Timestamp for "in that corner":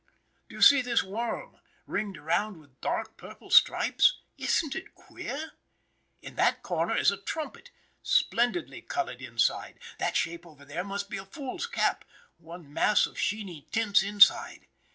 6.23-6.97